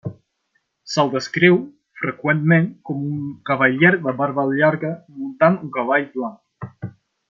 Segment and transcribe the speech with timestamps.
[0.93, 1.57] Se'l descriu
[2.01, 6.95] freqüentment com un cavaller de barba llarga muntant un cavall blanc.